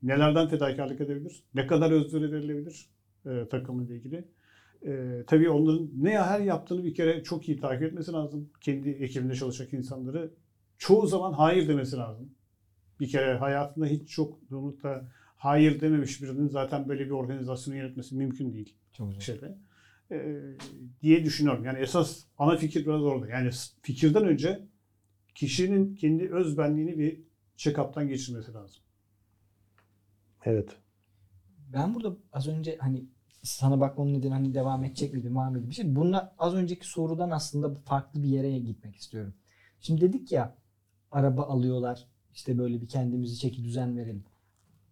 [0.03, 1.43] Nelerden fedakarlık edebilir?
[1.53, 2.89] Ne kadar özveri verilebilir
[3.25, 4.25] e, takımıyla ilgili?
[4.85, 8.49] E, tabii onların ne her yaptığını bir kere çok iyi takip etmesi lazım.
[8.61, 10.31] Kendi ekibinde çalışacak insanları
[10.77, 12.29] çoğu zaman hayır demesi lazım.
[12.99, 18.53] Bir kere hayatında hiç çok da hayır dememiş birinin zaten böyle bir organizasyonu yönetmesi mümkün
[18.53, 19.21] değil Çok güzel.
[19.21, 19.57] şeyde
[20.11, 20.41] e,
[21.01, 21.65] diye düşünüyorum.
[21.65, 23.27] Yani esas ana fikir biraz orada.
[23.27, 23.49] Yani
[23.81, 24.67] fikirden önce
[25.35, 27.21] kişinin kendi öz benliğini bir
[27.57, 28.83] check-up'tan geçirmesi lazım.
[30.45, 30.77] Evet.
[31.73, 33.05] Ben burada az önce hani
[33.45, 35.95] sana bakmamın nedeni hani devam edecek miydi, devam edecek bir şey.
[35.95, 39.33] Bununla az önceki sorudan aslında farklı bir yere gitmek istiyorum.
[39.79, 40.55] Şimdi dedik ya
[41.11, 44.23] araba alıyorlar işte böyle bir kendimizi çeki düzen verelim.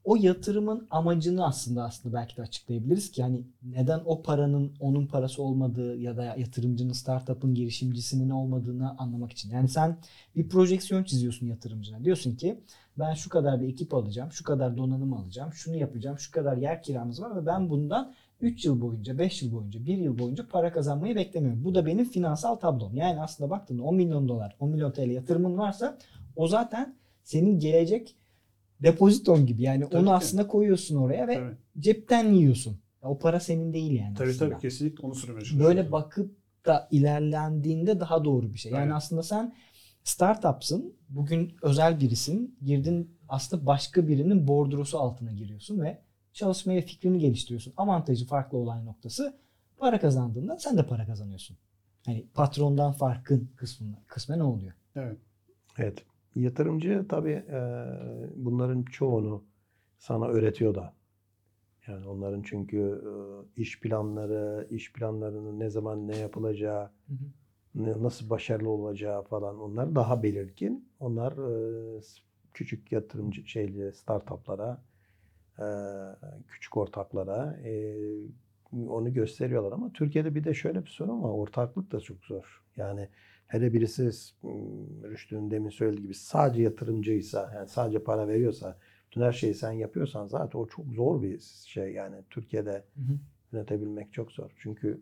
[0.03, 5.43] O yatırımın amacını aslında aslında belki de açıklayabiliriz ki hani neden o paranın onun parası
[5.43, 9.51] olmadığı ya da yatırımcının startup'ın girişimcisinin olmadığını anlamak için.
[9.51, 9.97] Yani sen
[10.35, 12.03] bir projeksiyon çiziyorsun yatırımcına.
[12.03, 12.63] Diyorsun ki
[12.99, 16.83] ben şu kadar bir ekip alacağım, şu kadar donanım alacağım, şunu yapacağım, şu kadar yer
[16.83, 20.71] kiramız var ve ben bundan 3 yıl boyunca, 5 yıl boyunca, 1 yıl boyunca para
[20.73, 21.63] kazanmayı beklemiyorum.
[21.63, 22.95] Bu da benim finansal tablom.
[22.95, 25.97] Yani aslında baktığında 10 milyon dolar, 10 milyon TL yatırımın varsa
[26.35, 28.15] o zaten senin gelecek
[28.79, 29.61] depoziton gibi.
[29.63, 30.11] Yani Tabii onu ki.
[30.13, 32.77] aslında koyuyorsun oraya ve Tabii, cepten yiyorsun.
[33.01, 34.49] O para senin değil yani tabii, aslında.
[34.51, 35.67] tabii kesinlikle onu söylemeye çalışıyorum.
[35.77, 38.71] Böyle bakıp da ilerlendiğinde daha doğru bir şey.
[38.71, 38.93] Yani Aynen.
[38.95, 39.53] aslında sen
[40.03, 40.93] startupsın.
[41.09, 42.57] Bugün özel birisin.
[42.63, 46.01] Girdin aslında başka birinin bordrosu altına giriyorsun ve
[46.33, 47.73] çalışmaya fikrini geliştiriyorsun.
[47.77, 49.37] Avantajı farklı olan noktası
[49.77, 51.57] para kazandığında sen de para kazanıyorsun.
[52.05, 54.73] Hani patrondan farkın kısmında kısmen ne oluyor?
[54.95, 55.17] Evet.
[55.77, 56.05] Evet.
[56.35, 57.59] Yatırımcı tabii e,
[58.35, 59.43] bunların çoğunu
[59.99, 60.93] sana öğretiyor da.
[61.87, 63.03] Yani onların çünkü
[63.57, 67.17] e, iş planları, iş planlarının ne zaman ne yapılacağı, Hı hı.
[67.75, 70.89] ne- nasıl başarılı olacağı falan onlar daha belirgin.
[70.99, 71.31] Onlar
[71.97, 72.01] e,
[72.53, 74.81] küçük yatırımcı şeyli startuplara,
[76.47, 77.95] küçük ortaklara e,
[78.89, 81.29] onu gösteriyorlar ama Türkiye'de bir de şöyle bir sorun var.
[81.29, 82.61] Ortaklık da çok zor.
[82.77, 83.09] Yani
[83.47, 84.03] hele birisi
[84.43, 84.49] m,
[85.09, 90.27] Rüştü'nün demin söylediği gibi sadece yatırımcıysa, yani sadece para veriyorsa, bütün her şeyi sen yapıyorsan
[90.27, 93.17] zaten o çok zor bir şey yani Türkiye'de Hı hı.
[93.51, 94.51] yönetebilmek çok zor.
[94.57, 95.01] Çünkü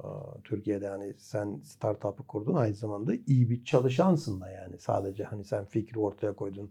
[0.00, 0.06] e,
[0.44, 4.78] Türkiye'de hani sen startup'ı kurdun aynı zamanda iyi bir çalışansın da yani.
[4.78, 6.70] Sadece hani sen fikri ortaya koydun,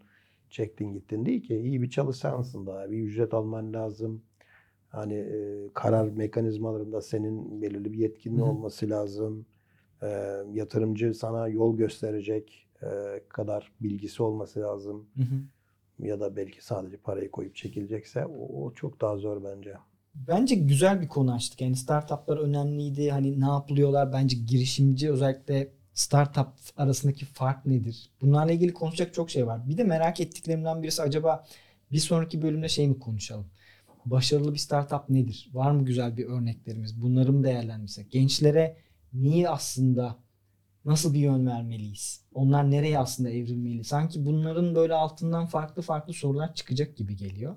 [0.52, 1.58] çektin gittin değil ki.
[1.58, 2.92] iyi bir çalışansın da.
[2.92, 4.22] Bir ücret alman lazım.
[4.90, 7.98] Hani e, karar mekanizmalarında senin belirli bir
[8.38, 8.46] hı.
[8.46, 9.46] olması lazım.
[10.02, 10.08] E,
[10.54, 12.88] yatırımcı sana yol gösterecek e,
[13.30, 15.08] kadar bilgisi olması lazım.
[15.16, 16.08] Hı hı.
[16.08, 19.74] Ya da belki sadece parayı koyup çekilecekse o, o çok daha zor bence.
[20.16, 21.62] Bence güzel bir konu açtık.
[21.62, 23.12] Yani startuplar önemliydi.
[23.12, 24.14] Hani ne yapılıyorlar?
[24.14, 28.10] Bence girişimci özellikle startup arasındaki fark nedir?
[28.22, 29.70] Bunlarla ilgili konuşacak çok şey var.
[29.70, 31.46] Bir de merak ettiklerimden birisi acaba
[31.92, 33.48] bir sonraki bölümde şey mi konuşalım?
[34.06, 35.50] Başarılı bir startup nedir?
[35.54, 37.02] Var mı güzel bir örneklerimiz?
[37.02, 38.12] Bunları mı değerlendirsek?
[38.12, 38.78] Gençlere
[39.14, 40.18] niye aslında
[40.86, 42.22] nasıl bir yön vermeliyiz?
[42.34, 43.84] Onlar nereye aslında evrilmeli?
[43.84, 47.56] Sanki bunların böyle altından farklı farklı sorular çıkacak gibi geliyor.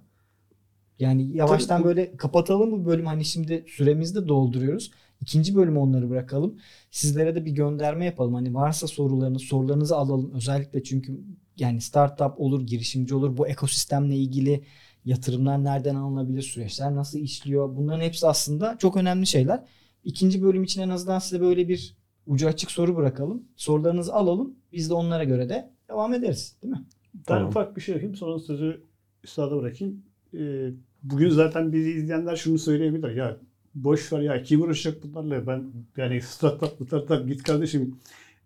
[0.99, 3.07] Yani yavaştan Tabii bu- böyle kapatalım bu bölüm.
[3.07, 4.91] Hani şimdi süremizi de dolduruyoruz.
[5.21, 6.59] İkinci bölümü onları bırakalım.
[6.91, 8.35] Sizlere de bir gönderme yapalım.
[8.35, 10.33] Hani varsa sorularınız, sorularınızı alalım.
[10.35, 11.21] Özellikle çünkü
[11.57, 13.37] yani startup olur, girişimci olur.
[13.37, 14.65] Bu ekosistemle ilgili
[15.05, 17.77] yatırımlar nereden alınabilir, süreçler nasıl işliyor?
[17.77, 19.65] Bunların hepsi aslında çok önemli şeyler.
[20.05, 21.97] İkinci bölüm için en azından size böyle bir
[22.27, 23.43] ucu açık soru bırakalım.
[23.57, 24.55] Sorularınızı alalım.
[24.73, 26.57] Biz de onlara göre de devam ederiz.
[26.63, 26.85] Değil mi?
[27.15, 27.49] Ben Tamam.
[27.49, 28.83] ufak bir şey yapayım sonra sözü
[29.25, 30.03] üstada bırakayım.
[30.35, 30.71] Ee,
[31.03, 33.17] bugün zaten bizi izleyenler şunu söyleyebilir.
[33.17, 33.37] Ya
[33.75, 35.47] boş ver ya kim uğraşacak bunlarla?
[35.47, 35.65] Ben
[35.97, 37.97] yani startup startup git kardeşim.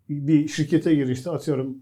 [0.08, 1.78] Bir şirkete gir işte atıyorum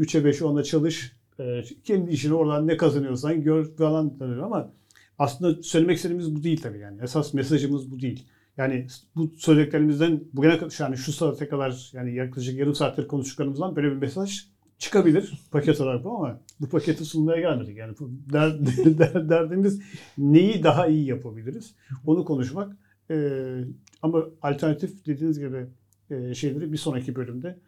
[0.00, 1.12] 3'e 5'e 10'a çalış.
[1.40, 4.72] Ee, kendi işini oradan ne kazanıyorsan gör falan denir ama
[5.18, 7.02] aslında söylemek istediğimiz bu değil tabii yani.
[7.02, 8.26] Esas mesajımız bu değil.
[8.56, 13.90] Yani bu söylediklerimizden bugüne kadar yani şu saate kadar yani yaklaşık yarım saattir konuştuklarımızdan böyle
[13.90, 14.46] bir mesaj
[14.78, 17.76] çıkabilir paket olarak bu ama bu paketi sunmaya gelmedik.
[17.76, 17.94] Yani
[18.32, 18.58] der,
[18.98, 19.80] der- derdimiz
[20.18, 21.74] neyi daha iyi yapabiliriz
[22.06, 22.76] onu konuşmak.
[23.10, 23.60] Ee,
[24.02, 25.66] ama alternatif dediğiniz gibi
[26.10, 27.58] e, şeyleri bir sonraki bölümde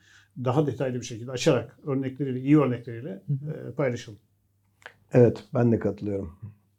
[0.45, 4.19] daha detaylı bir şekilde açarak örnekleriyle, iyi örnekleriyle e, paylaşalım.
[5.13, 6.38] Evet ben de katılıyorum.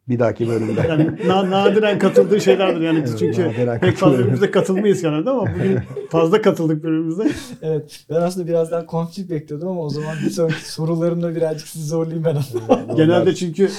[0.10, 0.86] Bir dahaki bölümde.
[0.90, 5.80] Yani na- nadiren katıldığı şeylerdir yani Evet, çünkü pek fazla birbirimize katılmayız genelde ama bugün
[6.10, 7.24] fazla katıldık birbirimize.
[7.62, 8.06] Evet.
[8.10, 12.38] Ben aslında birazdan konflik bekliyordum ama o zaman bir sonraki sorularımla birazcık sizi zorlayayım ben.
[12.96, 13.70] Genelde çünkü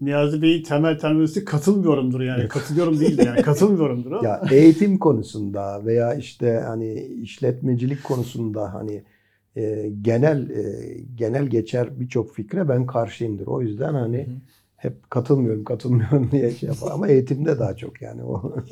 [0.00, 2.48] Niyazi Bey'in temel terminolojisi katılmıyorumdur yani.
[2.48, 4.28] Katılıyorum değil de yani katılmıyorumdur ama.
[4.28, 9.02] Ya eğitim konusunda veya işte hani işletmecilik konusunda hani
[9.56, 10.64] e, genel e,
[11.14, 13.46] genel geçer birçok fikre ben karşıyımdır.
[13.46, 14.34] O yüzden hani Hı hı.
[14.78, 18.56] Hep katılmıyorum katılmıyorum diye şey yapar ama eğitimde daha çok yani o.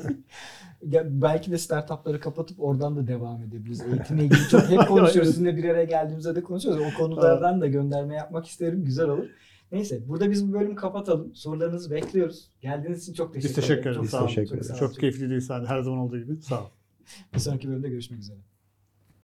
[0.87, 3.81] Ya belki de startupları kapatıp oradan da devam edebiliriz.
[3.81, 5.31] Eğitimle ilgili çok hep konuşuyoruz.
[5.31, 6.83] Sizinle bir araya geldiğimizde de konuşuyoruz.
[6.93, 8.85] O konulardan da gönderme yapmak isterim.
[8.85, 9.25] Güzel olur.
[9.71, 11.35] Neyse burada biz bu bölümü kapatalım.
[11.35, 12.51] Sorularınızı bekliyoruz.
[12.61, 13.91] Geldiğiniz için çok teşekkür Biz teşekkür ederim.
[13.97, 14.11] ederiz.
[14.11, 14.25] Çok Sağ olun.
[14.25, 14.35] olun.
[14.35, 14.67] teşekkür Çok ederiz.
[14.67, 14.93] sağ olun.
[14.93, 16.41] Çok keyifli değil sadece her zaman olduğu gibi.
[16.41, 16.67] Sağ ol.
[17.33, 18.37] Bir sonraki bölümde görüşmek üzere.